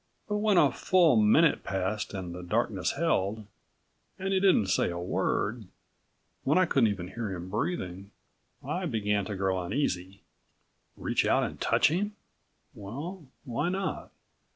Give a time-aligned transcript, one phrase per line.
[0.27, 3.45] But when a full minute passed and the darkness held,
[4.17, 5.65] and he didn't say a word,
[6.43, 8.09] when I couldn't even hear him breathing,
[8.67, 10.23] I began to grow uneasy.
[10.97, 12.15] Reach out and touch him?
[12.73, 14.11] Well, why not?